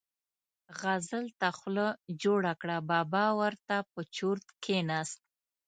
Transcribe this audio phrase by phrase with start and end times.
[0.79, 1.87] غزل ته خوله
[2.23, 5.19] جوړه کړه، بابا ور ته په چرت کېناست.